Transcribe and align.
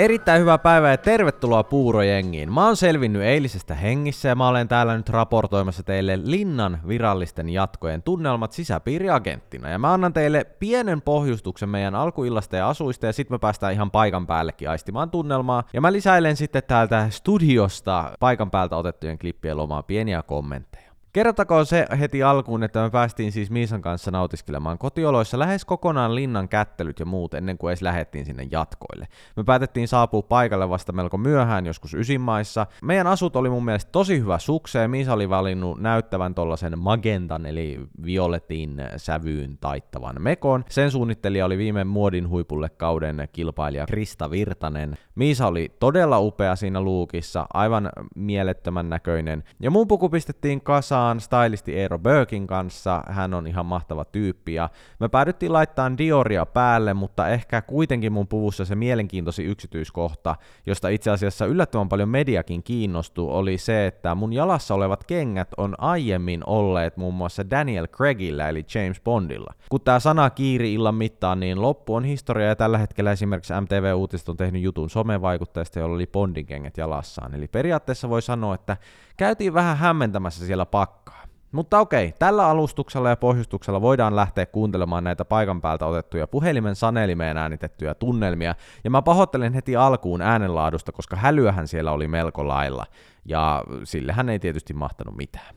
Erittäin 0.00 0.40
hyvää 0.40 0.58
päivää 0.58 0.90
ja 0.90 0.96
tervetuloa 0.96 1.64
Puurojengiin. 1.64 2.52
Mä 2.52 2.66
oon 2.66 2.76
selvinnyt 2.76 3.22
eilisestä 3.22 3.74
hengissä 3.74 4.28
ja 4.28 4.34
mä 4.34 4.48
olen 4.48 4.68
täällä 4.68 4.96
nyt 4.96 5.08
raportoimassa 5.08 5.82
teille 5.82 6.18
Linnan 6.24 6.80
virallisten 6.88 7.48
jatkojen 7.48 8.02
tunnelmat 8.02 8.52
sisäpiiriagenttina. 8.52 9.68
Ja 9.68 9.78
mä 9.78 9.92
annan 9.92 10.12
teille 10.12 10.44
pienen 10.44 11.02
pohjustuksen 11.02 11.68
meidän 11.68 11.94
alkuillasta 11.94 12.56
ja 12.56 12.68
asuista 12.68 13.06
ja 13.06 13.12
sitten 13.12 13.34
me 13.34 13.38
päästään 13.38 13.72
ihan 13.72 13.90
paikan 13.90 14.26
päällekin 14.26 14.70
aistimaan 14.70 15.10
tunnelmaa. 15.10 15.64
Ja 15.72 15.80
mä 15.80 15.92
lisäilen 15.92 16.36
sitten 16.36 16.62
täältä 16.66 17.10
studiosta 17.10 18.12
paikan 18.20 18.50
päältä 18.50 18.76
otettujen 18.76 19.18
klippien 19.18 19.56
lomaa 19.56 19.82
pieniä 19.82 20.22
kommentteja. 20.22 20.89
Kerrotakoon 21.12 21.66
se 21.66 21.86
heti 22.00 22.22
alkuun, 22.22 22.62
että 22.62 22.82
me 22.82 22.90
päästiin 22.90 23.32
siis 23.32 23.50
Miisan 23.50 23.82
kanssa 23.82 24.10
nautiskelemaan 24.10 24.78
kotioloissa 24.78 25.38
lähes 25.38 25.64
kokonaan 25.64 26.14
linnan 26.14 26.48
kättelyt 26.48 27.00
ja 27.00 27.06
muut 27.06 27.34
ennen 27.34 27.58
kuin 27.58 27.70
edes 27.70 27.82
lähettiin 27.82 28.24
sinne 28.26 28.46
jatkoille. 28.50 29.08
Me 29.36 29.44
päätettiin 29.44 29.88
saapua 29.88 30.22
paikalle 30.22 30.68
vasta 30.68 30.92
melko 30.92 31.18
myöhään, 31.18 31.66
joskus 31.66 31.94
ysimaissa. 31.94 32.66
Meidän 32.82 33.06
asut 33.06 33.36
oli 33.36 33.50
mun 33.50 33.64
mielestä 33.64 33.92
tosi 33.92 34.18
hyvä 34.18 34.38
sukseen. 34.38 34.90
Miisa 34.90 35.12
oli 35.12 35.28
valinnut 35.28 35.80
näyttävän 35.80 36.34
tollasen 36.34 36.78
magentan 36.78 37.46
eli 37.46 37.80
violetin 38.04 38.82
sävyyn 38.96 39.58
taittavan 39.60 40.16
mekon. 40.18 40.64
Sen 40.68 40.90
suunnittelija 40.90 41.44
oli 41.44 41.58
viime 41.58 41.84
muodin 41.84 42.28
huipulle 42.28 42.68
kauden 42.68 43.28
kilpailija 43.32 43.86
Krista 43.86 44.30
Virtanen. 44.30 44.98
Miisa 45.14 45.46
oli 45.46 45.72
todella 45.80 46.20
upea 46.20 46.56
siinä 46.56 46.80
luukissa, 46.80 47.46
aivan 47.54 47.90
mielettömän 48.16 48.88
näköinen. 48.88 49.44
Ja 49.60 49.70
mun 49.70 49.88
puku 49.88 50.08
pistettiin 50.08 50.60
kasaan 50.60 50.99
kasaan 51.00 51.20
stylisti 51.20 51.74
Eero 51.74 51.98
Bökin 51.98 52.46
kanssa, 52.46 53.02
hän 53.08 53.34
on 53.34 53.46
ihan 53.46 53.66
mahtava 53.66 54.04
tyyppi, 54.04 54.54
ja 54.54 54.68
me 55.00 55.08
päädyttiin 55.08 55.52
laittamaan 55.52 55.98
Dioria 55.98 56.46
päälle, 56.46 56.94
mutta 56.94 57.28
ehkä 57.28 57.62
kuitenkin 57.62 58.12
mun 58.12 58.28
puvussa 58.28 58.64
se 58.64 58.74
mielenkiintoisi 58.74 59.44
yksityiskohta, 59.44 60.36
josta 60.66 60.88
itse 60.88 61.10
asiassa 61.10 61.46
yllättävän 61.46 61.88
paljon 61.88 62.08
mediakin 62.08 62.62
kiinnostui, 62.62 63.30
oli 63.30 63.58
se, 63.58 63.86
että 63.86 64.14
mun 64.14 64.32
jalassa 64.32 64.74
olevat 64.74 65.04
kengät 65.04 65.48
on 65.56 65.74
aiemmin 65.78 66.42
olleet 66.46 66.96
muun 66.96 67.14
muassa 67.14 67.50
Daniel 67.50 67.86
Craigilla, 67.86 68.48
eli 68.48 68.64
James 68.74 69.00
Bondilla. 69.00 69.54
Kun 69.68 69.80
tämä 69.80 70.00
sana 70.00 70.30
kiiri 70.30 70.74
illan 70.74 70.94
mittaan, 70.94 71.40
niin 71.40 71.62
loppu 71.62 71.94
on 71.94 72.04
historia, 72.04 72.46
ja 72.46 72.56
tällä 72.56 72.78
hetkellä 72.78 73.12
esimerkiksi 73.12 73.52
MTV 73.60 73.92
Uutiset 73.96 74.28
on 74.28 74.36
tehnyt 74.36 74.62
jutun 74.62 74.90
somevaikutteesta, 74.90 75.78
jolla 75.78 75.94
oli 75.94 76.06
Bondin 76.06 76.46
kengät 76.46 76.76
jalassaan. 76.76 77.34
Eli 77.34 77.48
periaatteessa 77.48 78.08
voi 78.08 78.22
sanoa, 78.22 78.54
että 78.54 78.76
käytiin 79.16 79.54
vähän 79.54 79.76
hämmentämässä 79.76 80.46
siellä 80.46 80.66
pakkaa. 80.90 81.24
Mutta 81.52 81.78
okei, 81.78 82.14
tällä 82.18 82.48
alustuksella 82.48 83.08
ja 83.08 83.16
pohjustuksella 83.16 83.80
voidaan 83.80 84.16
lähteä 84.16 84.46
kuuntelemaan 84.46 85.04
näitä 85.04 85.24
paikan 85.24 85.60
päältä 85.60 85.86
otettuja 85.86 86.26
puhelimen 86.26 86.76
sanelimeen 86.76 87.36
äänitettyjä 87.36 87.94
tunnelmia, 87.94 88.54
ja 88.84 88.90
mä 88.90 89.02
pahoittelen 89.02 89.52
heti 89.52 89.76
alkuun 89.76 90.22
äänenlaadusta, 90.22 90.92
koska 90.92 91.16
hälyähän 91.16 91.68
siellä 91.68 91.92
oli 91.92 92.08
melko 92.08 92.48
lailla, 92.48 92.86
ja 93.24 93.64
sillehän 93.84 94.28
ei 94.28 94.38
tietysti 94.38 94.74
mahtanut 94.74 95.16
mitään. 95.16 95.54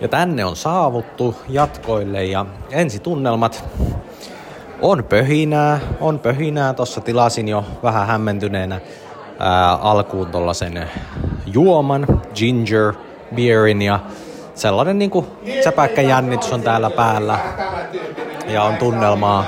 Ja 0.00 0.08
tänne 0.08 0.44
on 0.44 0.56
saavuttu 0.56 1.36
jatkoille, 1.48 2.24
ja 2.24 2.46
ensitunnelmat 2.70 3.64
on 4.82 5.04
pöhinää, 5.04 5.80
on 6.00 6.18
pöhinää, 6.18 6.74
tossa 6.74 7.00
tilasin 7.00 7.48
jo 7.48 7.64
vähän 7.82 8.06
hämmentyneenä 8.06 8.80
ää, 9.38 9.74
alkuun 9.74 10.26
tollasen 10.30 10.90
juoman, 11.46 12.06
ginger 12.34 12.94
beerin 13.34 13.82
ja 13.82 14.00
sellainen 14.54 14.98
niinku 14.98 15.26
säpäkkä 15.64 16.02
jännitys 16.02 16.52
on 16.52 16.62
täällä 16.62 16.90
päällä 16.90 17.38
ja 18.46 18.62
on 18.62 18.76
tunnelmaa. 18.76 19.44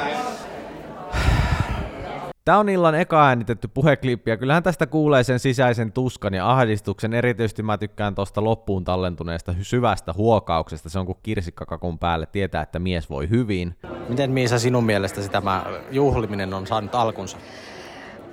Tämä 2.46 2.58
on 2.58 2.68
illan 2.68 2.94
eka 2.94 3.26
äänitetty 3.26 3.68
puheklippi 3.68 4.30
ja 4.30 4.36
kyllähän 4.36 4.62
tästä 4.62 4.86
kuulee 4.86 5.24
sen 5.24 5.38
sisäisen 5.38 5.92
tuskan 5.92 6.34
ja 6.34 6.50
ahdistuksen. 6.50 7.14
Erityisesti 7.14 7.62
mä 7.62 7.78
tykkään 7.78 8.14
tuosta 8.14 8.44
loppuun 8.44 8.84
tallentuneesta 8.84 9.54
syvästä 9.62 10.12
huokauksesta. 10.16 10.88
Se 10.88 10.98
on 10.98 11.06
kuin 11.06 11.18
kirsikkakakun 11.22 11.98
päälle 11.98 12.26
tietää, 12.26 12.62
että 12.62 12.78
mies 12.78 13.10
voi 13.10 13.28
hyvin. 13.30 13.74
Miten 14.08 14.30
Miisa 14.30 14.58
sinun 14.58 14.84
mielestäsi 14.84 15.30
tämä 15.30 15.64
juhliminen 15.90 16.54
on 16.54 16.66
saanut 16.66 16.94
alkunsa? 16.94 17.36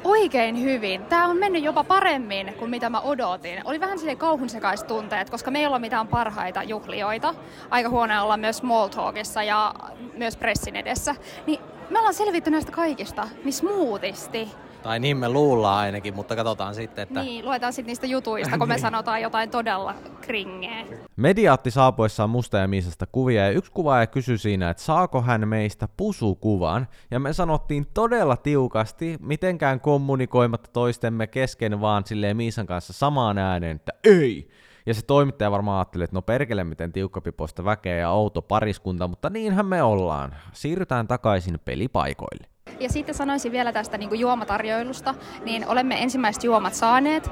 Oikein 0.03 0.61
hyvin. 0.61 1.05
Tämä 1.05 1.27
on 1.27 1.37
mennyt 1.37 1.63
jopa 1.63 1.83
paremmin 1.83 2.53
kuin 2.53 2.71
mitä 2.71 2.89
mä 2.89 2.99
odotin. 3.01 3.61
Oli 3.65 3.79
vähän 3.79 3.99
sille 3.99 4.15
kauhun 4.15 4.47
tunteet, 4.87 5.29
koska 5.29 5.51
me 5.51 5.59
ei 5.59 5.65
olla 5.65 5.79
mitään 5.79 6.07
parhaita 6.07 6.63
juhlioita. 6.63 7.35
Aika 7.69 7.89
huonoa 7.89 8.21
olla 8.21 8.37
myös 8.37 8.57
small 8.57 8.87
talkissa 8.87 9.43
ja 9.43 9.73
myös 10.17 10.37
pressin 10.37 10.75
edessä. 10.75 11.15
Niin 11.47 11.59
me 11.89 11.99
ollaan 11.99 12.13
selvitty 12.13 12.51
näistä 12.51 12.71
kaikista 12.71 13.27
niin 13.43 13.53
smoothisti. 13.53 14.47
Tai 14.83 14.99
niin 14.99 15.17
me 15.17 15.29
luullaan 15.29 15.77
ainakin, 15.77 16.15
mutta 16.15 16.35
katsotaan 16.35 16.75
sitten, 16.75 17.03
että... 17.03 17.23
Niin, 17.23 17.45
luetaan 17.45 17.73
sitten 17.73 17.87
niistä 17.87 18.07
jutuista, 18.07 18.57
kun 18.57 18.67
me 18.67 18.73
niin. 18.73 18.81
sanotaan 18.81 19.21
jotain 19.21 19.49
todella 19.49 19.95
kringeä. 20.21 20.85
Mediaatti 21.15 21.71
saapuessaan 21.71 22.29
Musta 22.29 22.57
ja 22.57 22.67
Miisasta 22.67 23.05
kuvia, 23.05 23.43
ja 23.43 23.51
yksi 23.51 23.71
kuvaaja 23.71 24.07
kysyi 24.07 24.37
siinä, 24.37 24.69
että 24.69 24.83
saako 24.83 25.21
hän 25.21 25.47
meistä 25.47 25.87
pusukuvan, 25.97 26.87
ja 27.11 27.19
me 27.19 27.33
sanottiin 27.33 27.87
todella 27.93 28.37
tiukasti, 28.37 29.17
mitenkään 29.21 29.79
kommunikoimatta 29.79 30.69
toistemme 30.73 31.27
kesken, 31.27 31.81
vaan 31.81 32.03
silleen 32.05 32.37
Miisan 32.37 32.65
kanssa 32.65 32.93
samaan 32.93 33.37
ääneen, 33.37 33.75
että 33.75 33.91
ei! 34.03 34.49
Ja 34.85 34.93
se 34.93 35.05
toimittaja 35.05 35.51
varmaan 35.51 35.77
ajatteli, 35.77 36.03
että 36.03 36.15
no 36.15 36.21
perkele 36.21 36.63
miten 36.63 36.91
tiukkapipoista 36.91 37.65
väkeä 37.65 37.97
ja 37.97 38.09
outo 38.09 38.41
pariskunta, 38.41 39.07
mutta 39.07 39.29
niinhän 39.29 39.65
me 39.65 39.83
ollaan. 39.83 40.35
Siirrytään 40.53 41.07
takaisin 41.07 41.59
pelipaikoille. 41.65 42.52
Ja 42.79 42.89
sitten 42.89 43.15
sanoisin 43.15 43.51
vielä 43.51 43.71
tästä 43.71 43.97
niin 43.97 44.19
juomatarjoilusta, 44.19 45.15
niin 45.45 45.67
olemme 45.67 46.03
ensimmäiset 46.03 46.43
juomat 46.43 46.73
saaneet. 46.73 47.31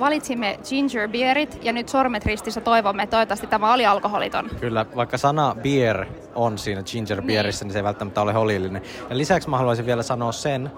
Valitsimme 0.00 0.58
ginger 0.68 1.08
beerit 1.08 1.58
ja 1.62 1.72
nyt 1.72 1.88
sormet 1.88 2.26
ristissä 2.26 2.60
toivomme, 2.60 3.02
että 3.02 3.16
toivottavasti 3.16 3.46
tämä 3.46 3.72
oli 3.72 3.86
alkoholiton. 3.86 4.50
Kyllä, 4.60 4.86
vaikka 4.96 5.18
sana 5.18 5.56
beer 5.62 6.06
on 6.34 6.58
siinä 6.58 6.82
ginger 6.82 7.22
beerissä, 7.22 7.64
niin, 7.64 7.68
niin 7.68 7.72
se 7.72 7.78
ei 7.78 7.84
välttämättä 7.84 8.22
ole 8.22 8.32
holillinen. 8.32 8.82
Ja 9.10 9.16
lisäksi 9.16 9.50
mä 9.50 9.58
haluaisin 9.58 9.86
vielä 9.86 10.02
sanoa 10.02 10.32
sen, 10.32 10.70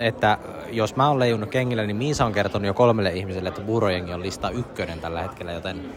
että 0.00 0.38
jos 0.72 0.96
mä 0.96 1.08
oon 1.08 1.18
leijunut 1.18 1.50
kengillä, 1.50 1.82
niin 1.82 1.96
Miisa 1.96 2.24
on 2.24 2.32
kertonut 2.32 2.66
jo 2.66 2.74
kolmelle 2.74 3.10
ihmiselle, 3.10 3.48
että 3.48 3.60
Burojengi 3.60 4.12
on 4.12 4.22
lista 4.22 4.50
ykkönen 4.50 5.00
tällä 5.00 5.22
hetkellä, 5.22 5.52
joten... 5.52 5.92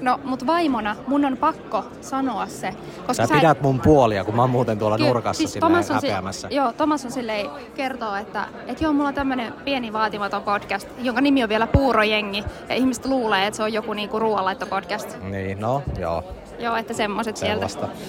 No, 0.00 0.20
mut 0.24 0.46
vaimona 0.46 0.96
mun 1.06 1.24
on 1.24 1.36
pakko 1.36 1.84
sanoa 2.00 2.46
se. 2.46 2.74
Koska 3.06 3.14
sä, 3.14 3.26
sä 3.26 3.34
pidät 3.34 3.62
mun 3.62 3.80
puolia, 3.80 4.24
kun 4.24 4.36
mä 4.36 4.42
oon 4.42 4.50
muuten 4.50 4.78
tuolla 4.78 4.96
Ky- 4.96 5.04
nurkassa 5.04 5.38
siis 5.38 5.54
Thomas 5.54 5.90
on 5.90 6.00
si- 6.00 6.06
Joo, 6.50 6.72
Thomas 6.72 7.04
on 7.04 7.12
silleen 7.12 7.50
kertoo, 7.74 8.14
että, 8.14 8.44
että 8.66 8.84
joo, 8.84 8.92
mulla 8.92 9.08
on 9.08 9.14
tämmönen 9.14 9.52
pieni 9.64 9.92
vaatimaton 9.92 10.42
podcast, 10.42 10.88
jonka 10.98 11.20
nimi 11.20 11.42
on 11.42 11.48
vielä 11.48 11.66
Puurojengi, 11.66 12.44
ja 12.68 12.74
ihmiset 12.74 13.06
luulee, 13.06 13.46
että 13.46 13.56
se 13.56 13.62
on 13.62 13.72
joku 13.72 13.92
niinku 13.92 14.18
ruoanlaittopodcast. 14.18 15.16
Niin, 15.22 15.60
no, 15.60 15.82
joo. 15.98 16.24
Joo, 16.58 16.76
että 16.76 16.94
semmoiset 16.94 17.36
sieltä. 17.36 17.66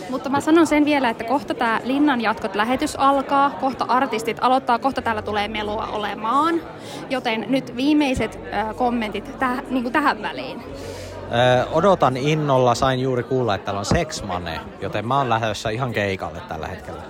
Mutta 0.10 0.30
mä 0.30 0.42
sanon 0.42 0.68
sen 0.68 0.86
vielä, 0.86 1.10
että 1.10 1.24
kohta 1.24 1.54
tämä 1.54 1.82
Linnan 1.84 2.22
jatkot 2.22 2.56
lähetys 2.56 2.96
alkaa, 2.96 3.50
kohta 3.50 3.86
artistit 3.88 4.38
aloittaa, 4.42 4.80
kohta 4.80 5.02
täällä 5.02 5.22
tulee 5.22 5.48
melua 5.48 5.88
olemaan. 5.92 6.62
Joten 7.10 7.46
nyt 7.50 7.76
viimeiset 7.76 8.40
äh, 8.54 8.76
kommentit 8.76 9.40
täh, 9.40 9.64
niin 9.70 9.92
tähän 9.92 10.22
väliin. 10.22 10.64
Ö, 11.32 11.66
odotan 11.72 12.18
innolla, 12.18 12.76
sain 12.76 13.00
juuri 13.00 13.24
kuulla, 13.24 13.56
että 13.56 13.66
täällä 13.66 13.80
on 13.80 13.86
seksmane, 13.86 14.60
joten 14.82 15.08
mä 15.08 15.18
oon 15.18 15.30
lähdössä 15.30 15.70
ihan 15.70 15.94
keikalle 15.94 16.42
tällä 16.48 16.68
hetkellä. 16.68 17.02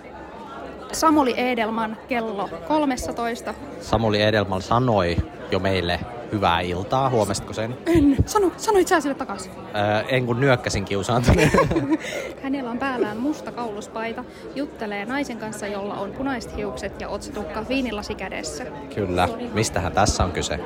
Samuli 0.92 1.34
Edelman 1.38 1.98
kello 2.08 2.50
13. 2.68 3.54
Samuli 3.82 4.22
Edelman 4.22 4.62
sanoi 4.62 5.18
jo 5.52 5.59
meille 5.59 6.00
hyvää 6.32 6.62
iltaa. 6.62 7.10
Huomasitko 7.10 7.54
sen? 7.54 7.78
En. 7.86 8.18
Sano, 8.26 8.52
sanoit 8.58 8.88
sä 8.88 9.02
sille 9.02 9.16
takaisin. 9.16 9.52
Öö, 9.52 10.02
en 10.08 10.26
kun 10.26 10.40
nyökkäsin 10.40 10.86
kiusaantuneen. 10.86 11.52
Hänellä 12.44 12.72
on 12.72 12.80
päällään 12.80 13.18
musta 13.18 13.52
kauluspaita. 13.52 14.24
Juttelee 14.56 15.06
naisen 15.06 15.38
kanssa, 15.38 15.68
jolla 15.68 15.94
on 15.94 16.12
punaiset 16.12 16.56
hiukset 16.56 17.02
ja 17.02 17.10
otsatukka 17.10 17.66
viinilasi 17.70 18.16
kädessä. 18.16 18.66
Kyllä. 18.96 19.30
Mistähän 19.54 19.92
tässä 19.92 20.24
on 20.24 20.32
kyse? 20.32 20.60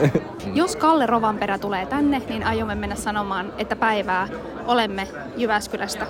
Jos 0.54 0.76
Kalle 0.76 1.06
Rovanperä 1.06 1.58
tulee 1.58 1.86
tänne, 1.86 2.22
niin 2.28 2.44
aiomme 2.46 2.74
mennä 2.74 2.96
sanomaan, 2.96 3.52
että 3.58 3.76
päivää 3.76 4.28
olemme 4.66 5.08
Jyväskylästä. 5.36 6.06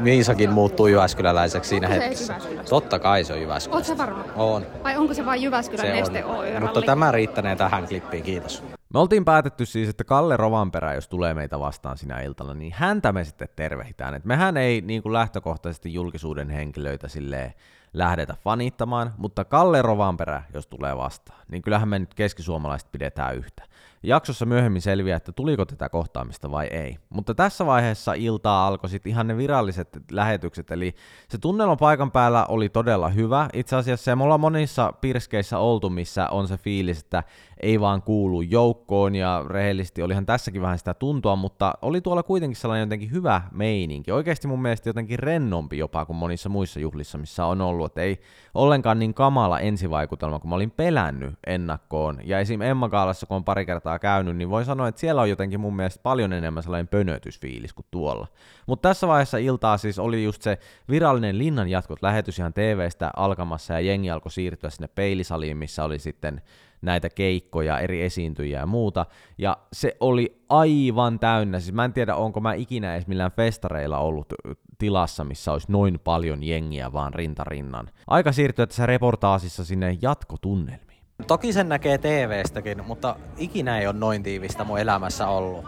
Miisakin 0.00 0.50
muuttuu 0.50 0.86
Jyväskyläläiseksi 0.86 1.68
siinä 1.68 1.88
onko 1.88 2.00
hetkessä. 2.00 2.34
Totta 2.68 2.98
kai 2.98 3.24
se 3.24 3.32
on 3.32 3.40
Jyväskylä. 3.40 3.76
Oletko 3.76 3.98
varma? 3.98 4.24
On. 4.36 4.66
Vai 4.84 4.96
onko 4.96 5.14
se 5.14 5.26
vain 5.26 5.42
Jyväskylän 5.42 5.86
se 5.86 5.92
Neste 5.92 6.24
Oy 6.24 6.60
Mutta 6.60 6.82
tämä 6.82 7.12
riittänee 7.12 7.56
tähän 7.56 7.88
klippiin, 7.88 8.22
kiitos. 8.22 8.62
Me 8.94 8.98
oltiin 9.00 9.24
päätetty 9.24 9.66
siis, 9.66 9.88
että 9.88 10.04
Kalle 10.04 10.36
Rovanperä, 10.36 10.94
jos 10.94 11.08
tulee 11.08 11.34
meitä 11.34 11.58
vastaan 11.58 11.98
sinä 11.98 12.20
iltana, 12.20 12.54
niin 12.54 12.72
häntä 12.76 13.12
me 13.12 13.24
sitten 13.24 13.48
tervehditään. 13.56 14.14
Et 14.14 14.24
mehän 14.24 14.56
ei 14.56 14.80
niin 14.80 15.02
kuin 15.02 15.12
lähtökohtaisesti 15.12 15.94
julkisuuden 15.94 16.50
henkilöitä 16.50 17.08
silleen 17.08 17.54
lähdetä 17.92 18.36
fanittamaan, 18.44 19.14
mutta 19.16 19.44
Kalle 19.44 19.82
Rovanperä, 19.82 20.42
jos 20.54 20.66
tulee 20.66 20.96
vastaan, 20.96 21.40
niin 21.48 21.62
kyllähän 21.62 21.88
me 21.88 21.98
nyt 21.98 22.14
keskisuomalaiset 22.14 22.92
pidetään 22.92 23.36
yhtä. 23.36 23.62
Jaksossa 24.02 24.46
myöhemmin 24.46 24.82
selviää, 24.82 25.16
että 25.16 25.32
tuliko 25.32 25.64
tätä 25.64 25.88
kohtaamista 25.88 26.50
vai 26.50 26.66
ei. 26.66 26.98
Mutta 27.10 27.34
tässä 27.34 27.66
vaiheessa 27.66 28.12
iltaa 28.12 28.66
alkoi 28.66 28.90
sitten 28.90 29.10
ihan 29.10 29.26
ne 29.26 29.36
viralliset 29.36 29.88
lähetykset, 30.12 30.70
eli 30.70 30.94
se 31.28 31.38
tunnelma 31.38 31.76
paikan 31.76 32.10
päällä 32.10 32.46
oli 32.46 32.68
todella 32.68 33.08
hyvä. 33.08 33.48
Itse 33.52 33.76
asiassa 33.76 34.10
ja 34.10 34.16
me 34.16 34.24
ollaan 34.24 34.40
monissa 34.40 34.92
pirskeissä 35.00 35.58
oltu, 35.58 35.90
missä 35.90 36.28
on 36.28 36.48
se 36.48 36.56
fiilis, 36.56 37.00
että 37.00 37.22
ei 37.62 37.80
vaan 37.80 38.02
kuulu 38.02 38.42
joukkoon, 38.42 39.14
ja 39.14 39.44
rehellisesti 39.48 40.02
olihan 40.02 40.26
tässäkin 40.26 40.62
vähän 40.62 40.78
sitä 40.78 40.94
tuntua, 40.94 41.36
mutta 41.36 41.74
oli 41.82 42.00
tuolla 42.00 42.22
kuitenkin 42.22 42.56
sellainen 42.56 42.86
jotenkin 42.86 43.10
hyvä 43.10 43.42
meininki. 43.52 44.12
Oikeasti 44.12 44.48
mun 44.48 44.62
mielestä 44.62 44.88
jotenkin 44.88 45.18
rennompi 45.18 45.78
jopa 45.78 46.06
kuin 46.06 46.16
monissa 46.16 46.48
muissa 46.48 46.80
juhlissa, 46.80 47.18
missä 47.18 47.44
on 47.46 47.60
ollut, 47.60 47.86
että 47.86 48.00
ei 48.00 48.20
ollenkaan 48.54 48.98
niin 48.98 49.14
kamala 49.14 49.60
ensivaikutelma, 49.60 50.38
kun 50.38 50.50
mä 50.50 50.56
olin 50.56 50.70
pelännyt 50.70 51.34
ennakkoon. 51.46 52.18
Ja 52.24 52.38
esim. 52.38 52.62
Emma 52.62 52.88
Kaalassa, 52.88 53.26
kun 53.26 53.36
on 53.36 53.44
pari 53.44 53.66
kertaa 53.66 53.89
käynyt, 53.98 54.36
niin 54.36 54.50
voin 54.50 54.64
sanoa, 54.64 54.88
että 54.88 55.00
siellä 55.00 55.22
on 55.22 55.30
jotenkin 55.30 55.60
mun 55.60 55.76
mielestä 55.76 56.02
paljon 56.02 56.32
enemmän 56.32 56.62
sellainen 56.62 56.88
pönötysfiilis 56.88 57.74
kuin 57.74 57.86
tuolla. 57.90 58.26
Mutta 58.66 58.88
tässä 58.88 59.08
vaiheessa 59.08 59.38
iltaa 59.38 59.78
siis 59.78 59.98
oli 59.98 60.24
just 60.24 60.42
se 60.42 60.58
virallinen 60.90 61.38
linnan 61.38 61.68
jatkot 61.68 62.02
lähetys 62.02 62.38
ihan 62.38 62.52
TVstä 62.52 63.10
alkamassa, 63.16 63.74
ja 63.74 63.80
jengi 63.80 64.10
alkoi 64.10 64.32
siirtyä 64.32 64.70
sinne 64.70 64.88
peilisaliin, 64.94 65.56
missä 65.56 65.84
oli 65.84 65.98
sitten 65.98 66.42
näitä 66.82 67.08
keikkoja, 67.10 67.78
eri 67.78 68.02
esiintyjiä 68.02 68.58
ja 68.58 68.66
muuta, 68.66 69.06
ja 69.38 69.56
se 69.72 69.96
oli 70.00 70.42
aivan 70.48 71.18
täynnä, 71.18 71.60
siis 71.60 71.74
mä 71.74 71.84
en 71.84 71.92
tiedä 71.92 72.14
onko 72.14 72.40
mä 72.40 72.54
ikinä 72.54 72.94
edes 72.94 73.06
millään 73.06 73.32
festareilla 73.32 73.98
ollut 73.98 74.32
tilassa, 74.78 75.24
missä 75.24 75.52
olisi 75.52 75.72
noin 75.72 76.00
paljon 76.04 76.42
jengiä 76.42 76.92
vaan 76.92 77.14
rintarinnan. 77.14 77.90
Aika 78.06 78.32
siirtyä 78.32 78.66
tässä 78.66 78.86
reportaasissa 78.86 79.64
sinne 79.64 79.98
jatkotunnelmiin. 80.02 80.89
Toki 81.26 81.52
sen 81.52 81.68
näkee 81.68 81.98
TV-stäkin, 81.98 82.86
mutta 82.86 83.16
ikinä 83.38 83.78
ei 83.78 83.86
ole 83.86 83.96
noin 83.98 84.22
tiivistä 84.22 84.64
mun 84.64 84.78
elämässä 84.78 85.28
ollut. 85.28 85.64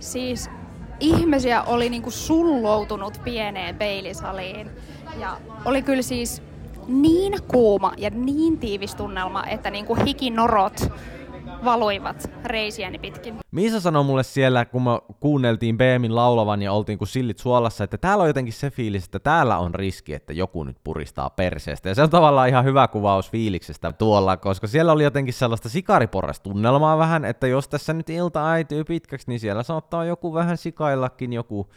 Siis 0.00 0.50
ihmisiä 1.00 1.62
oli 1.62 1.88
niinku 1.88 2.10
sulloutunut 2.10 3.20
pieneen 3.24 3.76
peilisaliin. 3.76 4.70
Ja 5.20 5.36
oli 5.64 5.82
kyllä 5.82 6.02
siis 6.02 6.42
niin 6.88 7.32
kuuma 7.48 7.92
ja 7.96 8.10
niin 8.10 8.58
tiivis 8.58 8.94
tunnelma, 8.94 9.46
että 9.46 9.70
niin 9.70 9.86
kuin 9.86 10.04
hikinorot 10.04 10.92
valuivat 11.64 12.30
reisiäni 12.44 12.98
pitkin. 12.98 13.38
Miisa 13.50 13.80
sanoi 13.80 14.04
mulle 14.04 14.22
siellä, 14.22 14.64
kun 14.64 14.82
me 14.82 14.90
kuunneltiin 15.20 15.78
BMin 15.78 16.14
laulavan 16.14 16.62
ja 16.62 16.72
oltiin 16.72 16.98
kuin 16.98 17.08
sillit 17.08 17.38
suolassa, 17.38 17.84
että 17.84 17.98
täällä 17.98 18.22
on 18.22 18.28
jotenkin 18.28 18.52
se 18.52 18.70
fiilis, 18.70 19.04
että 19.04 19.18
täällä 19.18 19.58
on 19.58 19.74
riski, 19.74 20.14
että 20.14 20.32
joku 20.32 20.64
nyt 20.64 20.76
puristaa 20.84 21.30
perseestä. 21.30 21.88
Ja 21.88 21.94
se 21.94 22.02
on 22.02 22.10
tavallaan 22.10 22.48
ihan 22.48 22.64
hyvä 22.64 22.88
kuvaus 22.88 23.30
fiiliksestä 23.30 23.92
tuolla, 23.92 24.36
koska 24.36 24.66
siellä 24.66 24.92
oli 24.92 25.04
jotenkin 25.04 25.34
sellaista 25.34 25.68
sikariporrastunnelmaa 25.68 26.98
vähän, 26.98 27.24
että 27.24 27.46
jos 27.46 27.68
tässä 27.68 27.92
nyt 27.92 28.10
ilta 28.10 28.50
äityy 28.50 28.84
pitkäksi, 28.84 29.28
niin 29.28 29.40
siellä 29.40 29.62
saattaa 29.62 30.04
joku 30.04 30.34
vähän 30.34 30.56
sikaillakin 30.56 31.32
joku 31.32 31.68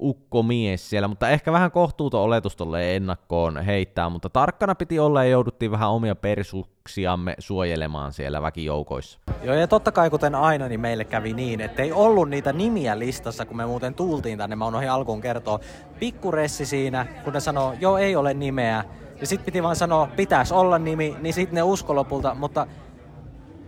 ukkomies 0.00 0.90
siellä, 0.90 1.08
mutta 1.08 1.28
ehkä 1.28 1.52
vähän 1.52 1.70
kohtuuton 1.70 2.20
oletus 2.20 2.56
tolle 2.56 2.96
ennakkoon 2.96 3.64
heittää, 3.64 4.08
mutta 4.08 4.28
tarkkana 4.28 4.74
piti 4.74 4.98
olla 4.98 5.24
ja 5.24 5.30
jouduttiin 5.30 5.70
vähän 5.70 5.90
omia 5.90 6.14
persuksiamme 6.14 7.34
suojelemaan 7.38 8.12
siellä 8.12 8.42
väkijoukoissa. 8.42 9.18
Joo, 9.42 9.54
ja 9.54 9.68
totta 9.68 9.92
kai 9.92 10.10
kuten 10.10 10.34
aina, 10.34 10.68
niin 10.68 10.80
meille 10.80 11.04
kävi 11.04 11.32
niin, 11.32 11.60
että 11.60 11.82
ei 11.82 11.92
ollut 11.92 12.30
niitä 12.30 12.52
nimiä 12.52 12.98
listassa, 12.98 13.46
kun 13.46 13.56
me 13.56 13.66
muuten 13.66 13.94
tultiin 13.94 14.38
tänne, 14.38 14.56
mä 14.56 14.66
unohdin 14.66 14.90
alkuun 14.90 15.20
kertoa. 15.20 15.60
Pikkuressi 16.00 16.66
siinä, 16.66 17.06
kun 17.24 17.32
ne 17.32 17.40
sanoo, 17.40 17.74
joo 17.80 17.98
ei 17.98 18.16
ole 18.16 18.34
nimeä, 18.34 18.84
ja 19.20 19.26
sitten 19.26 19.44
piti 19.44 19.62
vaan 19.62 19.76
sanoa, 19.76 20.08
pitäisi 20.16 20.54
olla 20.54 20.78
nimi, 20.78 21.16
niin 21.20 21.34
sitten 21.34 21.54
ne 21.54 21.62
usko 21.62 21.94
lopulta, 21.94 22.34
mutta 22.34 22.66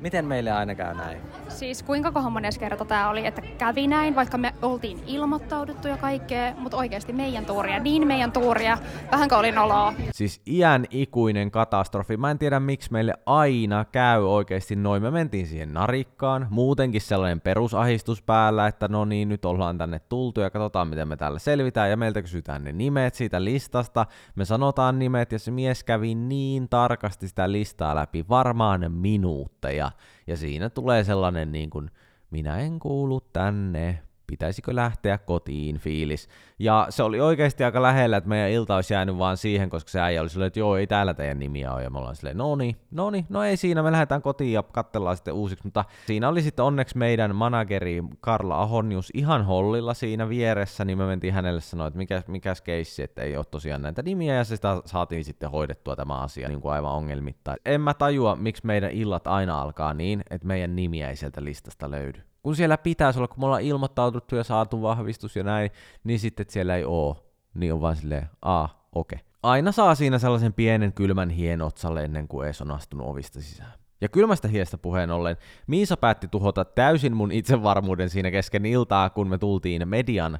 Miten 0.00 0.24
meille 0.24 0.50
aina 0.50 0.74
käy 0.74 0.94
näin? 0.94 1.18
Siis 1.48 1.82
kuinka 1.82 2.12
kohan 2.12 2.32
mones 2.32 2.58
kerta 2.58 2.84
tämä 2.84 3.08
oli, 3.08 3.26
että 3.26 3.42
kävi 3.58 3.86
näin, 3.86 4.14
vaikka 4.14 4.38
me 4.38 4.54
oltiin 4.62 5.00
ilmoittauduttu 5.06 5.88
ja 5.88 5.96
kaikkea, 5.96 6.54
mutta 6.58 6.76
oikeasti 6.76 7.12
meidän 7.12 7.46
tuuria, 7.46 7.78
niin 7.78 8.06
meidän 8.06 8.32
tuuria, 8.32 8.78
vähänkö 9.12 9.36
oli 9.36 9.52
noloa. 9.52 9.94
Siis 10.12 10.40
iän 10.46 10.84
ikuinen 10.90 11.50
katastrofi. 11.50 12.16
Mä 12.16 12.30
en 12.30 12.38
tiedä 12.38 12.60
miksi 12.60 12.92
meille 12.92 13.14
aina 13.26 13.84
käy 13.84 14.28
oikeasti 14.28 14.76
noin. 14.76 15.02
Me 15.02 15.10
mentiin 15.10 15.46
siihen 15.46 15.74
narikkaan, 15.74 16.46
muutenkin 16.50 17.00
sellainen 17.00 17.40
perusahistus 17.40 18.22
päällä, 18.22 18.66
että 18.66 18.88
no 18.88 19.04
niin, 19.04 19.28
nyt 19.28 19.44
ollaan 19.44 19.78
tänne 19.78 19.98
tultu 19.98 20.40
ja 20.40 20.50
katsotaan 20.50 20.88
miten 20.88 21.08
me 21.08 21.16
täällä 21.16 21.38
selvitään 21.38 21.90
ja 21.90 21.96
meiltä 21.96 22.22
kysytään 22.22 22.64
ne 22.64 22.72
nimet 22.72 23.14
siitä 23.14 23.44
listasta. 23.44 24.06
Me 24.34 24.44
sanotaan 24.44 24.98
nimet 24.98 25.32
ja 25.32 25.38
se 25.38 25.50
mies 25.50 25.84
kävi 25.84 26.14
niin 26.14 26.68
tarkasti 26.68 27.28
sitä 27.28 27.52
listaa 27.52 27.94
läpi, 27.94 28.24
varmaan 28.28 28.92
minuutteja 28.92 29.87
ja, 30.26 30.36
siinä 30.36 30.70
tulee 30.70 31.04
sellainen 31.04 31.52
niin 31.52 31.70
kuin, 31.70 31.90
minä 32.30 32.58
en 32.58 32.78
kuulu 32.78 33.20
tänne, 33.20 34.02
pitäisikö 34.30 34.74
lähteä 34.74 35.18
kotiin 35.18 35.78
fiilis. 35.78 36.28
Ja 36.58 36.86
se 36.90 37.02
oli 37.02 37.20
oikeasti 37.20 37.64
aika 37.64 37.82
lähellä, 37.82 38.16
että 38.16 38.28
meidän 38.28 38.50
ilta 38.50 38.74
olisi 38.74 38.94
jäänyt 38.94 39.18
vaan 39.18 39.36
siihen, 39.36 39.70
koska 39.70 39.90
se 39.90 40.00
äijä 40.00 40.20
oli 40.20 40.28
silleen, 40.28 40.46
että 40.46 40.58
joo, 40.58 40.76
ei 40.76 40.86
täällä 40.86 41.14
teidän 41.14 41.38
nimiä 41.38 41.72
ole. 41.72 41.82
Ja 41.82 41.90
me 41.90 41.98
ollaan 41.98 42.16
silleen, 42.16 42.36
no 42.36 42.56
niin, 42.56 42.76
no 42.90 43.10
niin, 43.10 43.26
no 43.28 43.44
ei 43.44 43.56
siinä, 43.56 43.82
me 43.82 43.92
lähdetään 43.92 44.22
kotiin 44.22 44.52
ja 44.52 44.62
katsellaan 44.62 45.16
sitten 45.16 45.34
uusiksi. 45.34 45.64
Mutta 45.64 45.84
siinä 46.06 46.28
oli 46.28 46.42
sitten 46.42 46.64
onneksi 46.64 46.98
meidän 46.98 47.34
manageri 47.34 48.02
Karla 48.20 48.62
Ahonius 48.62 49.10
ihan 49.14 49.44
hollilla 49.44 49.94
siinä 49.94 50.28
vieressä, 50.28 50.84
niin 50.84 50.98
me 50.98 51.06
mentiin 51.06 51.34
hänelle 51.34 51.60
sanoa, 51.60 51.86
että 51.86 51.98
mikä, 51.98 52.22
mikäs 52.26 52.60
keissi, 52.60 53.02
että 53.02 53.22
ei 53.22 53.36
ole 53.36 53.44
tosiaan 53.50 53.82
näitä 53.82 54.02
nimiä, 54.02 54.34
ja 54.34 54.44
sitä 54.44 54.82
saatiin 54.84 55.24
sitten 55.24 55.50
hoidettua 55.50 55.96
tämä 55.96 56.20
asia 56.20 56.48
niin 56.48 56.60
kuin 56.60 56.72
aivan 56.72 56.92
ongelmitta. 56.92 57.56
En 57.64 57.80
mä 57.80 57.94
tajua, 57.94 58.36
miksi 58.36 58.66
meidän 58.66 58.90
illat 58.90 59.26
aina 59.26 59.62
alkaa 59.62 59.94
niin, 59.94 60.22
että 60.30 60.46
meidän 60.46 60.76
nimiä 60.76 61.10
ei 61.10 61.16
sieltä 61.16 61.44
listasta 61.44 61.90
löydy 61.90 62.27
kun 62.42 62.56
siellä 62.56 62.78
pitäisi 62.78 63.18
olla, 63.18 63.28
kun 63.28 63.40
me 63.40 63.46
ollaan 63.46 63.62
ilmoittauduttu 63.62 64.36
ja 64.36 64.44
saatu 64.44 64.82
vahvistus 64.82 65.36
ja 65.36 65.44
näin, 65.44 65.70
niin 66.04 66.20
sitten 66.20 66.42
että 66.42 66.52
siellä 66.52 66.76
ei 66.76 66.84
oo, 66.84 67.32
niin 67.54 67.72
on 67.72 67.80
vaan 67.80 67.96
silleen, 67.96 68.30
a, 68.42 68.68
okei. 68.92 69.16
Okay. 69.16 69.28
Aina 69.42 69.72
saa 69.72 69.94
siinä 69.94 70.18
sellaisen 70.18 70.52
pienen 70.52 70.92
kylmän 70.92 71.30
hien 71.30 71.62
otsalle 71.62 72.04
ennen 72.04 72.28
kuin 72.28 72.46
ees 72.46 72.62
on 72.62 72.70
astunut 72.70 73.06
ovista 73.06 73.42
sisään. 73.42 73.72
Ja 74.00 74.08
kylmästä 74.08 74.48
hiestä 74.48 74.78
puheen 74.78 75.10
ollen, 75.10 75.36
Miisa 75.66 75.96
päätti 75.96 76.28
tuhota 76.28 76.64
täysin 76.64 77.16
mun 77.16 77.32
itsevarmuuden 77.32 78.10
siinä 78.10 78.30
kesken 78.30 78.66
iltaa, 78.66 79.10
kun 79.10 79.28
me 79.28 79.38
tultiin 79.38 79.88
median 79.88 80.38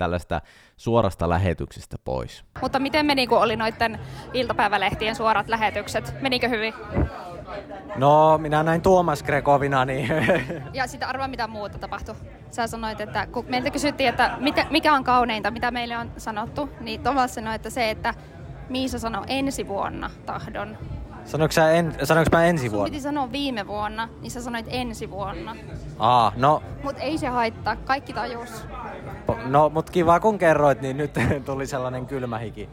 tällaista 0.00 0.40
suorasta 0.76 1.28
lähetyksestä 1.28 1.96
pois. 2.04 2.44
Mutta 2.60 2.78
miten 2.78 3.06
meni, 3.06 3.26
kun 3.26 3.38
oli 3.38 3.56
noiden 3.56 4.00
iltapäivälehtien 4.32 5.14
suorat 5.14 5.48
lähetykset? 5.48 6.14
Menikö 6.20 6.48
hyvin? 6.48 6.74
No, 7.96 8.38
minä 8.38 8.62
näin 8.62 8.82
Tuomas 8.82 9.22
Grekovina, 9.22 9.84
niin... 9.84 10.08
Ja 10.72 10.86
sitä 10.86 11.08
arvaa, 11.08 11.28
mitä 11.28 11.46
muuta 11.46 11.78
tapahtui. 11.78 12.14
Sä 12.50 12.66
sanoit, 12.66 13.00
että 13.00 13.26
kun 13.26 13.44
meiltä 13.48 13.70
kysyttiin, 13.70 14.08
että 14.08 14.38
mikä 14.70 14.94
on 14.94 15.04
kauneinta, 15.04 15.50
mitä 15.50 15.70
meille 15.70 15.96
on 15.96 16.12
sanottu, 16.16 16.68
niin 16.80 17.02
Tomas 17.02 17.34
sanoi, 17.34 17.54
että 17.54 17.70
se, 17.70 17.90
että 17.90 18.14
Miisa 18.70 18.98
sanoi 18.98 19.24
ensi 19.28 19.68
vuonna 19.68 20.10
tahdon. 20.26 20.78
Sanoinko, 21.24 21.52
sä 21.52 21.72
en, 21.72 21.94
sanoinko 22.02 22.36
mä 22.36 22.44
ensi 22.44 22.70
vuonna? 22.70 22.86
Sun 22.86 22.92
piti 22.92 23.02
sanoa 23.02 23.32
viime 23.32 23.66
vuonna, 23.66 24.08
niin 24.20 24.30
sä 24.30 24.42
sanoit 24.42 24.66
ensi 24.68 25.10
vuonna. 25.10 25.56
Aa, 25.98 26.32
no... 26.36 26.62
Mut 26.82 26.96
ei 26.98 27.18
se 27.18 27.28
haittaa, 27.28 27.76
kaikki 27.76 28.12
tajus. 28.12 28.66
No, 29.46 29.68
mut 29.68 29.90
kiva 29.90 30.20
kun 30.20 30.38
kerroit, 30.38 30.80
niin 30.80 30.96
nyt 30.96 31.10
tuli 31.46 31.66
sellainen 31.66 32.06
kylmä 32.06 32.38
hiki 32.38 32.68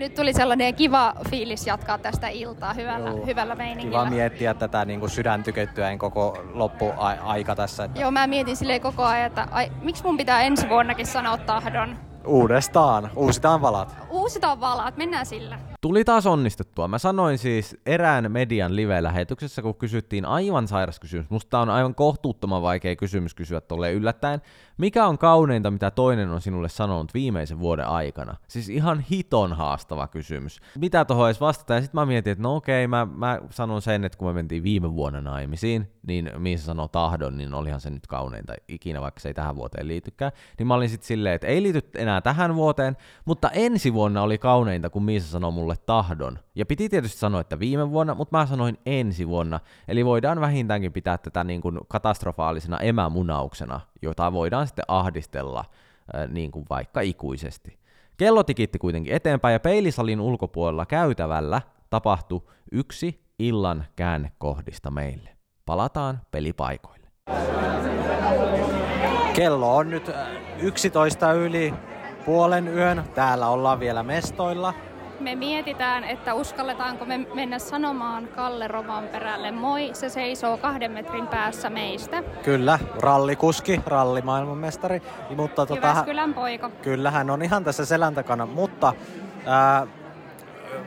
nyt 0.00 0.14
tuli 0.14 0.32
sellainen 0.32 0.74
kiva 0.74 1.14
fiilis 1.30 1.66
jatkaa 1.66 1.98
tästä 1.98 2.28
iltaa 2.28 2.74
hyvällä, 2.74 3.10
Joo. 3.10 3.26
hyvällä 3.26 3.54
meiningillä. 3.54 4.04
Kiva 4.04 4.10
miettiä 4.10 4.54
tätä 4.54 4.84
niin 4.84 5.00
kuin 5.00 5.10
sydäntyköttyä 5.10 5.96
koko 5.96 6.44
loppuaika 6.52 7.56
tässä. 7.56 7.84
Että... 7.84 8.00
Joo, 8.00 8.10
mä 8.10 8.26
mietin 8.26 8.56
silleen 8.56 8.80
koko 8.80 9.02
ajan, 9.02 9.26
että 9.26 9.48
ai, 9.50 9.72
miksi 9.82 10.04
mun 10.04 10.16
pitää 10.16 10.42
ensi 10.42 10.68
vuonnakin 10.68 11.06
sanoa 11.06 11.38
tahdon. 11.38 11.96
Uudestaan. 12.26 13.10
Uusitaan 13.16 13.62
valat. 13.62 13.96
Uusitaan 14.10 14.60
valat. 14.60 14.96
Mennään 14.96 15.26
sillä. 15.26 15.58
Tuli 15.80 16.04
taas 16.04 16.26
onnistettua. 16.26 16.88
Mä 16.88 16.98
sanoin 16.98 17.38
siis 17.38 17.76
erään 17.86 18.32
median 18.32 18.76
live-lähetyksessä, 18.76 19.62
kun 19.62 19.74
kysyttiin 19.74 20.24
aivan 20.24 20.68
sairas 20.68 21.00
kysymys. 21.00 21.30
Musta 21.30 21.58
on 21.60 21.70
aivan 21.70 21.94
kohtuuttoman 21.94 22.62
vaikea 22.62 22.96
kysymys 22.96 23.34
kysyä 23.34 23.60
tolle 23.60 23.92
yllättäen. 23.92 24.42
Mikä 24.80 25.06
on 25.06 25.18
kauneinta, 25.18 25.70
mitä 25.70 25.90
toinen 25.90 26.30
on 26.30 26.40
sinulle 26.40 26.68
sanonut 26.68 27.14
viimeisen 27.14 27.58
vuoden 27.58 27.86
aikana? 27.86 28.36
Siis 28.48 28.68
ihan 28.68 29.00
hiton 29.00 29.52
haastava 29.52 30.08
kysymys. 30.08 30.60
Mitä 30.78 31.04
tuohon 31.04 31.28
edes 31.28 31.40
vastata? 31.40 31.74
Ja 31.74 31.80
sitten 31.80 32.00
mä 32.00 32.06
mietin, 32.06 32.30
että 32.30 32.42
no 32.42 32.56
okei, 32.56 32.86
mä, 32.86 33.06
mä 33.14 33.40
sanon 33.50 33.82
sen, 33.82 34.04
että 34.04 34.18
kun 34.18 34.28
me 34.28 34.32
mentiin 34.34 34.62
viime 34.62 34.94
vuonna 34.94 35.20
naimisiin, 35.20 35.92
niin 36.06 36.30
missä 36.38 36.66
sanoo 36.66 36.88
tahdon, 36.88 37.38
niin 37.38 37.54
olihan 37.54 37.80
se 37.80 37.90
nyt 37.90 38.06
kauneinta 38.06 38.54
ikinä, 38.68 39.00
vaikka 39.00 39.20
se 39.20 39.28
ei 39.28 39.34
tähän 39.34 39.56
vuoteen 39.56 39.88
liitykään. 39.88 40.32
Niin 40.58 40.66
mä 40.66 40.74
olin 40.74 40.88
sitten 40.88 41.06
silleen, 41.06 41.34
että 41.34 41.46
ei 41.46 41.62
liity 41.62 41.80
enää 41.94 42.20
tähän 42.20 42.54
vuoteen, 42.54 42.96
mutta 43.24 43.50
ensi 43.50 43.94
vuonna 43.94 44.22
oli 44.22 44.38
kauneinta, 44.38 44.90
kun 44.90 45.04
Miisa 45.04 45.28
sanoi 45.28 45.52
mulle 45.52 45.76
tahdon. 45.86 46.38
Ja 46.60 46.66
piti 46.66 46.88
tietysti 46.88 47.18
sanoa, 47.18 47.40
että 47.40 47.58
viime 47.58 47.90
vuonna, 47.90 48.14
mutta 48.14 48.38
mä 48.38 48.46
sanoin 48.46 48.78
ensi 48.86 49.28
vuonna. 49.28 49.60
Eli 49.88 50.04
voidaan 50.04 50.40
vähintäänkin 50.40 50.92
pitää 50.92 51.18
tätä 51.18 51.44
niin 51.44 51.60
kuin 51.60 51.80
katastrofaalisena 51.88 52.78
emämunauksena, 52.78 53.80
jota 54.02 54.32
voidaan 54.32 54.66
sitten 54.66 54.84
ahdistella 54.88 55.64
äh, 56.14 56.28
niin 56.28 56.50
kuin 56.50 56.66
vaikka 56.70 57.00
ikuisesti. 57.00 57.78
Kello 58.16 58.42
tikitti 58.42 58.78
kuitenkin 58.78 59.14
eteenpäin 59.14 59.52
ja 59.52 59.60
peilisalin 59.60 60.20
ulkopuolella 60.20 60.86
käytävällä 60.86 61.62
tapahtui 61.90 62.42
yksi 62.72 63.20
illan 63.38 63.84
käännekohdista 63.96 64.90
meille. 64.90 65.30
Palataan 65.66 66.20
pelipaikoille. 66.30 67.08
Kello 69.34 69.76
on 69.76 69.90
nyt 69.90 70.10
11 70.58 71.32
yli 71.32 71.74
puolen 72.24 72.68
yön. 72.68 73.04
Täällä 73.14 73.48
ollaan 73.48 73.80
vielä 73.80 74.02
mestoilla. 74.02 74.74
Me 75.20 75.34
mietitään, 75.34 76.04
että 76.04 76.34
uskalletaanko 76.34 77.04
me 77.04 77.26
mennä 77.34 77.58
sanomaan 77.58 78.28
Kalle 78.28 78.68
perälle 79.12 79.50
moi. 79.50 79.90
Se 79.92 80.08
seisoo 80.08 80.56
kahden 80.58 80.92
metrin 80.92 81.26
päässä 81.26 81.70
meistä. 81.70 82.22
Kyllä, 82.42 82.78
rallikuski, 82.98 83.80
rallimaailmanmestari. 83.86 85.02
Mutta 85.36 85.66
tota, 85.66 85.86
Jyväskylän 85.86 86.34
poika. 86.34 86.70
Kyllä, 86.82 87.10
hän 87.10 87.30
on 87.30 87.42
ihan 87.42 87.64
tässä 87.64 87.84
selän 87.86 88.14
takana, 88.14 88.46
mutta 88.46 88.94
ää, 89.46 89.86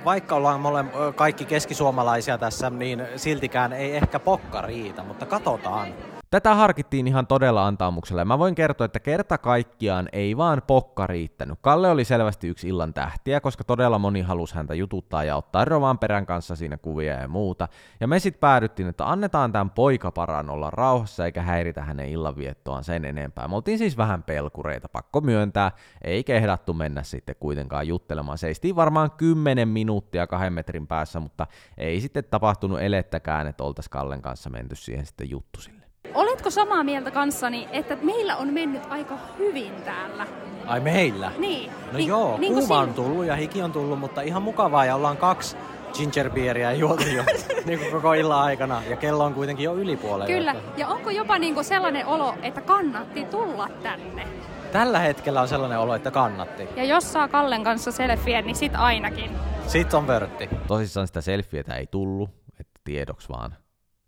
vaikka 0.05 0.35
ollaan 0.35 0.61
me 0.61 0.67
olemme 0.67 0.91
kaikki 1.15 1.45
keskisuomalaisia 1.45 2.37
tässä, 2.37 2.69
niin 2.69 3.07
siltikään 3.15 3.73
ei 3.73 3.95
ehkä 3.95 4.19
pokka 4.19 4.61
riitä, 4.61 5.03
mutta 5.03 5.25
katsotaan. 5.25 5.87
Tätä 6.33 6.55
harkittiin 6.55 7.07
ihan 7.07 7.27
todella 7.27 7.67
antaamuksella. 7.67 8.25
Mä 8.25 8.39
voin 8.39 8.55
kertoa, 8.55 8.85
että 8.85 8.99
kerta 8.99 9.37
kaikkiaan 9.37 10.09
ei 10.13 10.37
vaan 10.37 10.61
pokka 10.67 11.07
riittänyt. 11.07 11.59
Kalle 11.61 11.89
oli 11.89 12.05
selvästi 12.05 12.47
yksi 12.47 12.67
illan 12.67 12.93
tähtiä, 12.93 13.41
koska 13.41 13.63
todella 13.63 13.99
moni 13.99 14.21
halusi 14.21 14.55
häntä 14.55 14.73
jututtaa 14.73 15.23
ja 15.23 15.35
ottaa 15.35 15.65
Rovan 15.65 15.99
perän 15.99 16.25
kanssa 16.25 16.55
siinä 16.55 16.77
kuvia 16.77 17.13
ja 17.13 17.27
muuta. 17.27 17.67
Ja 17.99 18.07
me 18.07 18.19
sitten 18.19 18.39
päädyttiin, 18.39 18.89
että 18.89 19.11
annetaan 19.11 19.51
tämän 19.51 19.69
poikaparan 19.69 20.49
olla 20.49 20.69
rauhassa 20.69 21.25
eikä 21.25 21.41
häiritä 21.41 21.83
hänen 21.83 22.09
illanviettoaan 22.09 22.83
sen 22.83 23.05
enempää. 23.05 23.47
Me 23.47 23.55
oltiin 23.55 23.77
siis 23.77 23.97
vähän 23.97 24.23
pelkureita, 24.23 24.89
pakko 24.89 25.21
myöntää. 25.21 25.71
Ei 26.01 26.23
kehdattu 26.23 26.73
mennä 26.73 27.03
sitten 27.03 27.35
kuitenkaan 27.39 27.87
juttelemaan. 27.87 28.37
Seistiin 28.37 28.75
varmaan 28.75 29.11
10 29.11 29.67
minuuttia 29.67 30.27
kahden 30.27 30.53
metrin 30.53 30.87
päässä, 30.87 31.19
mutta 31.19 31.47
ei 31.77 32.01
sitten 32.01 32.23
tapahtunut 32.23 32.81
elettäkään, 32.81 33.47
että 33.47 33.63
oltaisiin 33.63 33.91
Kallen 33.91 34.21
kanssa 34.21 34.49
menty 34.49 34.75
siihen 34.75 35.05
sitten 35.05 35.29
juttusille. 35.29 35.82
Oletko 36.13 36.49
samaa 36.49 36.83
mieltä 36.83 37.11
kanssani, 37.11 37.67
että 37.71 37.97
meillä 38.01 38.35
on 38.37 38.53
mennyt 38.53 38.81
aika 38.89 39.17
hyvin 39.39 39.73
täällä? 39.85 40.27
Ai 40.65 40.79
meillä? 40.79 41.31
Niin. 41.37 41.71
No 41.91 41.97
niin, 41.97 42.07
joo, 42.07 42.37
niin 42.37 42.53
kuuma 42.53 42.79
on 42.79 42.93
tullut 42.93 43.25
ja 43.25 43.35
hiki 43.35 43.61
on 43.61 43.71
tullut, 43.71 43.99
mutta 43.99 44.21
ihan 44.21 44.41
mukavaa 44.43 44.85
ja 44.85 44.95
ollaan 44.95 45.17
kaksi 45.17 45.57
gingerbeeria 45.93 46.73
juotu 46.73 47.03
jo 47.15 47.23
niin 47.65 47.79
kuin 47.79 47.91
koko 47.91 48.13
illan 48.13 48.41
aikana 48.41 48.81
ja 48.89 48.95
kello 48.95 49.23
on 49.25 49.33
kuitenkin 49.33 49.63
jo 49.63 49.75
yli 49.75 49.97
puolella. 49.97 50.25
Kyllä, 50.25 50.55
ja 50.77 50.87
onko 50.87 51.09
jopa 51.09 51.39
niin 51.39 51.53
kuin 51.53 51.65
sellainen 51.65 52.05
olo, 52.05 52.35
että 52.41 52.61
kannatti 52.61 53.25
tulla 53.25 53.69
tänne? 53.83 54.27
Tällä 54.71 54.99
hetkellä 54.99 55.41
on 55.41 55.47
sellainen 55.47 55.79
olo, 55.79 55.95
että 55.95 56.11
kannatti. 56.11 56.69
Ja 56.75 56.83
jos 56.83 57.13
saa 57.13 57.27
Kallen 57.27 57.63
kanssa 57.63 57.91
selfie, 57.91 58.41
niin 58.41 58.55
sit 58.55 58.75
ainakin. 58.75 59.31
Sit 59.67 59.93
on 59.93 60.07
vörtti. 60.07 60.49
Tosissaan 60.67 61.07
sitä 61.07 61.21
selfietä 61.21 61.75
ei 61.75 61.87
tullut, 61.87 62.29
että 62.59 62.79
tiedoksi 62.83 63.29
vaan 63.29 63.55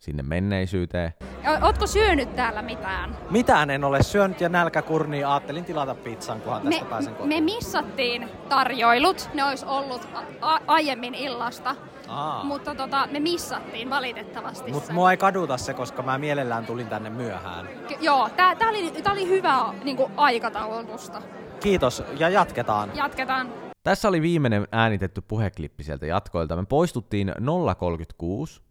sinne 0.05 0.24
menneisyyteen. 0.24 1.13
Ootko 1.62 1.88
syönyt 1.88 2.35
täällä 2.35 2.62
mitään? 2.62 3.17
Mitään 3.29 3.69
en 3.69 3.83
ole 3.83 4.03
syönyt 4.03 4.41
ja 4.41 4.50
nälkäkurni 4.50 5.24
ajattelin 5.24 5.65
tilata 5.65 5.95
pizzan, 5.95 6.41
kunhan 6.41 6.63
me, 6.63 6.69
tästä 6.69 6.85
pääsen 6.85 7.15
kotiin. 7.15 7.29
Me 7.29 7.41
missattiin 7.41 8.29
tarjoilut, 8.50 9.29
ne 9.33 9.43
olisi 9.43 9.65
ollut 9.65 10.07
a- 10.41 10.59
aiemmin 10.67 11.15
illasta. 11.15 11.75
Aa. 12.07 12.43
Mutta 12.43 12.75
tota, 12.75 13.07
me 13.12 13.19
missattiin 13.19 13.89
valitettavasti 13.89 14.71
Mutta 14.71 14.93
mua 14.93 15.12
ei 15.12 15.17
kaduta 15.17 15.57
se, 15.57 15.74
koska 15.74 16.01
mä 16.01 16.17
mielellään 16.17 16.65
tulin 16.65 16.88
tänne 16.88 17.09
myöhään. 17.09 17.67
K- 17.67 18.01
joo, 18.01 18.29
tää, 18.35 18.55
tää, 18.55 18.69
oli, 18.69 18.91
tää 19.03 19.13
oli 19.13 19.27
hyvää 19.27 19.74
niin 19.83 19.97
aikataulutusta. 20.17 21.21
Kiitos 21.59 22.03
ja 22.17 22.29
jatketaan. 22.29 22.91
Jatketaan. 22.95 23.47
Tässä 23.83 24.07
oli 24.07 24.21
viimeinen 24.21 24.67
äänitetty 24.71 25.21
puheklippi 25.21 25.83
sieltä 25.83 26.05
jatkoilta. 26.05 26.55
Me 26.55 26.65
poistuttiin 26.65 27.31
036 27.77 28.62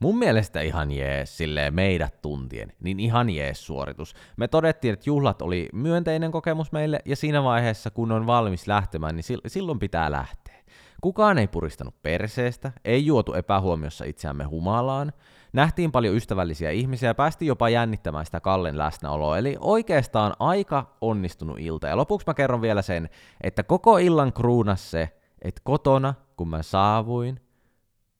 Mun 0.00 0.18
mielestä 0.18 0.60
ihan 0.60 0.90
jees, 0.90 1.36
silleen 1.36 1.74
meidät 1.74 2.22
tuntien, 2.22 2.72
niin 2.80 3.00
ihan 3.00 3.30
jees 3.30 3.66
suoritus. 3.66 4.14
Me 4.36 4.48
todettiin, 4.48 4.94
että 4.94 5.10
juhlat 5.10 5.42
oli 5.42 5.68
myönteinen 5.72 6.32
kokemus 6.32 6.72
meille, 6.72 7.00
ja 7.04 7.16
siinä 7.16 7.42
vaiheessa, 7.42 7.90
kun 7.90 8.12
on 8.12 8.26
valmis 8.26 8.66
lähtemään, 8.66 9.16
niin 9.16 9.24
silloin 9.46 9.78
pitää 9.78 10.10
lähteä. 10.10 10.54
Kukaan 11.00 11.38
ei 11.38 11.48
puristanut 11.48 12.02
perseestä, 12.02 12.72
ei 12.84 13.06
juotu 13.06 13.34
epähuomiossa 13.34 14.04
itseämme 14.04 14.44
humalaan, 14.44 15.12
nähtiin 15.52 15.92
paljon 15.92 16.16
ystävällisiä 16.16 16.70
ihmisiä 16.70 17.08
ja 17.08 17.14
päästiin 17.14 17.46
jopa 17.46 17.68
jännittämään 17.68 18.26
sitä 18.26 18.40
Kallen 18.40 18.78
läsnäoloa, 18.78 19.38
eli 19.38 19.56
oikeastaan 19.60 20.32
aika 20.38 20.96
onnistunut 21.00 21.58
ilta. 21.58 21.86
Ja 21.86 21.96
lopuksi 21.96 22.26
mä 22.26 22.34
kerron 22.34 22.62
vielä 22.62 22.82
sen, 22.82 23.08
että 23.40 23.62
koko 23.62 23.98
illan 23.98 24.32
kruunas 24.32 24.90
se, 24.90 25.08
että 25.42 25.60
kotona, 25.64 26.14
kun 26.36 26.48
mä 26.48 26.62
saavuin, 26.62 27.40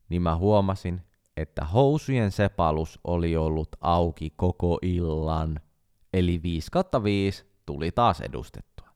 niin 0.08 0.22
mä 0.22 0.36
huomasin, 0.36 1.02
että 1.40 1.64
housujen 1.64 2.30
sepalus 2.30 3.00
oli 3.04 3.36
ollut 3.36 3.68
auki 3.80 4.32
koko 4.36 4.78
illan, 4.82 5.60
eli 6.12 6.40
5 6.42 6.70
5 7.02 7.44
tuli 7.66 7.92
taas 7.92 8.20
edustettua. 8.20 8.88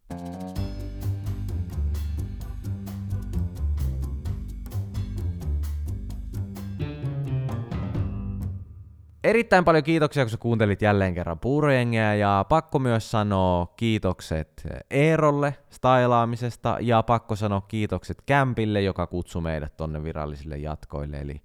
Erittäin 9.24 9.64
paljon 9.64 9.84
kiitoksia, 9.84 10.24
kun 10.24 10.30
sä 10.30 10.36
kuuntelit 10.36 10.82
jälleen 10.82 11.14
kerran 11.14 11.38
puurojengeä, 11.38 12.14
ja 12.14 12.44
pakko 12.48 12.78
myös 12.78 13.10
sanoa 13.10 13.66
kiitokset 13.76 14.68
Eerolle 14.90 15.56
stylaamisesta, 15.70 16.78
ja 16.80 17.02
pakko 17.02 17.36
sanoa 17.36 17.60
kiitokset 17.60 18.22
Kämpille, 18.26 18.82
joka 18.82 19.06
kutsui 19.06 19.42
meidät 19.42 19.76
tonne 19.76 20.02
virallisille 20.02 20.56
jatkoille, 20.56 21.20
eli 21.20 21.42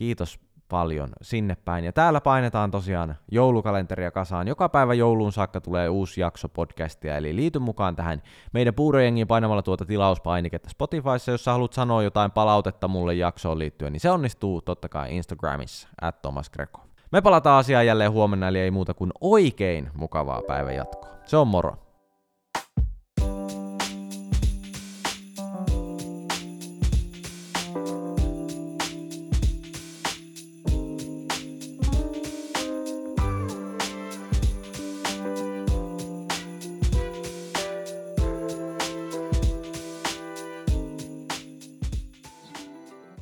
Kiitos 0.00 0.40
paljon 0.68 1.08
sinne 1.22 1.56
päin. 1.64 1.84
Ja 1.84 1.92
täällä 1.92 2.20
painetaan 2.20 2.70
tosiaan 2.70 3.16
joulukalenteria 3.30 4.10
kasaan. 4.10 4.48
Joka 4.48 4.68
päivä 4.68 4.94
jouluun 4.94 5.32
saakka 5.32 5.60
tulee 5.60 5.88
uusi 5.88 6.20
jakso 6.20 6.48
podcastia, 6.48 7.16
eli 7.16 7.36
liity 7.36 7.58
mukaan 7.58 7.96
tähän 7.96 8.22
meidän 8.52 8.74
puurojengiin 8.74 9.26
painamalla 9.26 9.62
tuota 9.62 9.84
tilauspainiketta 9.84 10.70
Spotifyssa, 10.70 11.30
jos 11.30 11.44
sä 11.44 11.52
haluat 11.52 11.72
sanoa 11.72 12.02
jotain 12.02 12.30
palautetta 12.30 12.88
mulle 12.88 13.14
jaksoon 13.14 13.58
liittyen, 13.58 13.92
niin 13.92 14.00
se 14.00 14.10
onnistuu 14.10 14.60
totta 14.60 14.88
kai 14.88 15.16
Instagramissa, 15.16 15.88
at 16.00 16.22
Thomas 16.22 16.50
Greco. 16.50 16.80
Me 17.12 17.20
palataan 17.22 17.58
asiaan 17.58 17.86
jälleen 17.86 18.12
huomenna, 18.12 18.48
eli 18.48 18.58
ei 18.58 18.70
muuta 18.70 18.94
kuin 18.94 19.10
oikein 19.20 19.90
mukavaa 19.94 20.42
päivän 20.42 20.74
jatkoa. 20.74 21.10
Se 21.24 21.36
on 21.36 21.48
moro! 21.48 21.89